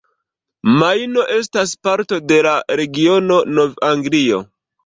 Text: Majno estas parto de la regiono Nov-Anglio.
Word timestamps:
Majno 0.77 1.25
estas 1.35 1.75
parto 1.89 2.19
de 2.33 2.39
la 2.49 2.57
regiono 2.83 3.41
Nov-Anglio. 3.59 4.45